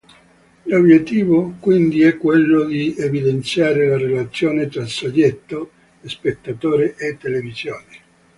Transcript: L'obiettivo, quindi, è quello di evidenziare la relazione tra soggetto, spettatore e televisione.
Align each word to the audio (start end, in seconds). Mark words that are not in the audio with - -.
L'obiettivo, 0.63 1.57
quindi, 1.59 2.01
è 2.01 2.17
quello 2.17 2.63
di 2.63 2.95
evidenziare 2.97 3.85
la 3.85 3.97
relazione 3.97 4.67
tra 4.67 4.83
soggetto, 4.87 5.69
spettatore 6.01 6.95
e 6.95 7.17
televisione. 7.19 7.97